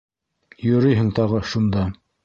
—Йөрөйһөң 0.69 1.15
тағы 1.21 1.47
шунда! 1.55 1.89